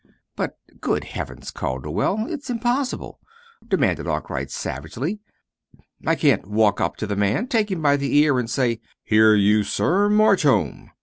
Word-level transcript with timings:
"But, 0.35 0.57
good 0.79 1.03
heavens, 1.03 1.51
Calderwell, 1.51 2.25
it's 2.27 2.49
impossible! 2.49 3.19
What 3.19 3.19
can 3.19 3.29
I 3.29 3.61
do?" 3.61 3.67
demanded 3.93 4.07
Arkwright, 4.07 4.49
savagely. 4.49 5.19
"I 6.07 6.15
can't 6.15 6.47
walk 6.47 6.81
up 6.81 6.95
to 6.97 7.05
the 7.05 7.15
man, 7.15 7.45
take 7.47 7.69
him 7.69 7.83
by 7.83 7.97
the 7.97 8.17
ear, 8.17 8.39
and 8.39 8.49
say: 8.49 8.81
'Here, 9.03 9.35
you, 9.35 9.61
sir 9.63 10.09
march 10.09 10.41
home!' 10.41 10.89